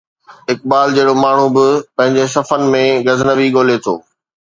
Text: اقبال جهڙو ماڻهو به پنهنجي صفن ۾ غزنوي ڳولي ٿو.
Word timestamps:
اقبال 0.53 0.93
جهڙو 0.95 1.13
ماڻهو 1.25 1.45
به 1.55 1.67
پنهنجي 1.97 2.25
صفن 2.35 2.61
۾ 2.77 2.85
غزنوي 3.07 3.47
ڳولي 3.55 3.77
ٿو. 3.85 3.95